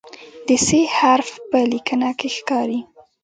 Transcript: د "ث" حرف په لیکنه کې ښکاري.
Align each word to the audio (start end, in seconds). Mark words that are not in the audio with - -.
د 0.47 0.49
"ث" 0.65 0.67
حرف 0.97 1.29
په 1.49 1.59
لیکنه 1.71 2.09
کې 2.19 2.27
ښکاري. 2.35 2.79